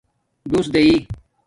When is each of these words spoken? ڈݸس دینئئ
ڈݸس 0.49 0.67
دینئئ 0.73 0.93